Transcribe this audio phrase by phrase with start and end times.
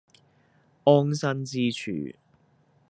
[0.83, 2.17] 安身之處